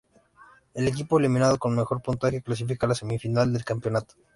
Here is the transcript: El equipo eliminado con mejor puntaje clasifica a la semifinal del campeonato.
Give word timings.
El 0.73 0.87
equipo 0.87 1.19
eliminado 1.19 1.59
con 1.59 1.75
mejor 1.75 2.01
puntaje 2.01 2.41
clasifica 2.41 2.87
a 2.87 2.89
la 2.89 2.95
semifinal 2.95 3.53
del 3.53 3.63
campeonato. 3.63 4.15